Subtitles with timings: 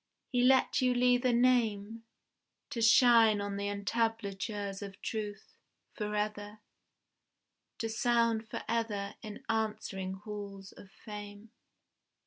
[0.31, 2.05] He let you leave a name
[2.71, 5.53] To shine on the entablatures of truth,
[5.93, 6.57] Forever:
[7.77, 11.51] To sound forever in answering halls of fame.